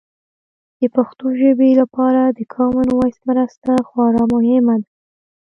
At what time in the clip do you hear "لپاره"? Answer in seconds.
1.81-2.21